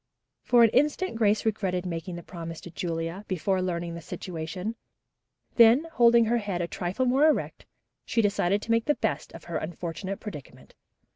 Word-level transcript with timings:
For 0.41 0.63
an 0.63 0.71
instant 0.71 1.15
Grace 1.15 1.45
regretted 1.45 1.85
making 1.85 2.15
the 2.15 2.23
promise 2.23 2.59
to 2.61 2.71
Julia, 2.71 3.23
before 3.27 3.61
learning 3.61 3.93
the 3.93 4.01
situation; 4.01 4.73
then, 5.57 5.85
holding 5.93 6.25
her 6.25 6.39
head 6.39 6.59
a 6.59 6.67
trifle 6.67 7.05
more 7.05 7.27
erect, 7.27 7.67
she 8.03 8.23
decided 8.23 8.63
to 8.63 8.71
make 8.71 8.85
the 8.85 8.95
best 8.95 9.31
of 9.33 9.43
her 9.43 9.57
unfortunate 9.57 10.19
predicament. 10.19 10.73